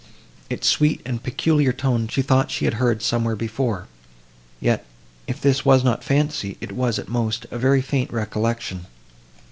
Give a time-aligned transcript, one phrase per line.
[0.49, 3.87] Its sweet and peculiar tones she thought she had somewhere heard before;
[4.59, 4.83] yet,
[5.27, 8.87] if this was not fancy, it was, at most, a very faint recollection.